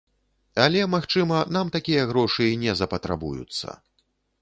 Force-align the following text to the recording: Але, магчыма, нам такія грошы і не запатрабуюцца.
Але, 0.63 0.81
магчыма, 0.93 1.37
нам 1.59 1.71
такія 1.77 2.09
грошы 2.15 2.51
і 2.55 2.59
не 2.65 2.77
запатрабуюцца. 2.83 3.81